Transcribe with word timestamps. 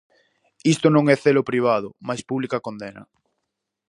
Isto 0.73 0.87
non 0.95 1.05
é 1.13 1.15
Celo 1.23 1.47
Privado 1.49 1.87
mais 2.07 2.21
Pública 2.29 2.63
Condena. 2.67 3.03